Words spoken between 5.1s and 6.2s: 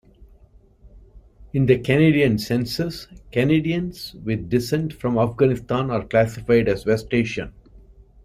Afghanistan are